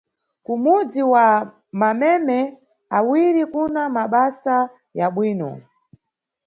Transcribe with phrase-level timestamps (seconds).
[0.45, 1.27] Kumudzi wa
[1.79, 2.39] Mameme
[2.97, 4.55] awiri kuna mabasa
[4.99, 5.51] ya bwino.